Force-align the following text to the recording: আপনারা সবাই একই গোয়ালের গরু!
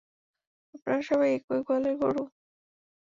আপনারা 0.75 1.01
সবাই 1.09 1.29
একই 1.37 1.59
গোয়ালের 1.65 1.95
গরু! 2.01 2.23